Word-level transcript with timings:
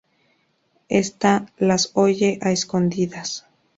Ésta 0.89 1.45
las 1.59 1.91
oye 1.93 2.39
a 2.41 2.49
escondidas. 2.49 3.45